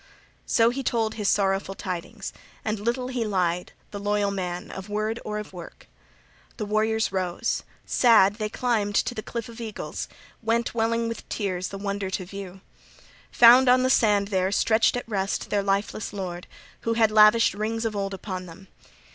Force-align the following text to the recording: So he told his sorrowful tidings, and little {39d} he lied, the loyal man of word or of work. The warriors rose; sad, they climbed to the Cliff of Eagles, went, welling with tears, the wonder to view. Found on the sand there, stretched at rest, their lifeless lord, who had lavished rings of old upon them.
So 0.47 0.71
he 0.71 0.81
told 0.81 1.13
his 1.13 1.29
sorrowful 1.29 1.75
tidings, 1.75 2.33
and 2.65 2.79
little 2.79 3.09
{39d} 3.09 3.11
he 3.11 3.23
lied, 3.25 3.71
the 3.91 3.99
loyal 3.99 4.31
man 4.31 4.71
of 4.71 4.89
word 4.89 5.19
or 5.23 5.37
of 5.37 5.53
work. 5.53 5.87
The 6.57 6.65
warriors 6.65 7.11
rose; 7.11 7.61
sad, 7.85 8.37
they 8.37 8.49
climbed 8.49 8.95
to 8.95 9.13
the 9.13 9.21
Cliff 9.21 9.47
of 9.47 9.61
Eagles, 9.61 10.07
went, 10.41 10.73
welling 10.73 11.07
with 11.07 11.29
tears, 11.29 11.67
the 11.67 11.77
wonder 11.77 12.09
to 12.09 12.25
view. 12.25 12.61
Found 13.33 13.69
on 13.69 13.83
the 13.83 13.91
sand 13.91 14.29
there, 14.29 14.51
stretched 14.51 14.97
at 14.97 15.07
rest, 15.07 15.51
their 15.51 15.61
lifeless 15.61 16.11
lord, 16.13 16.47
who 16.79 16.93
had 16.93 17.11
lavished 17.11 17.53
rings 17.53 17.85
of 17.85 17.95
old 17.95 18.15
upon 18.15 18.47
them. 18.47 18.69